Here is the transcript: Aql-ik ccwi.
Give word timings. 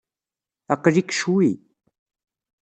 Aql-ik 0.73 1.09
ccwi. 1.13 1.49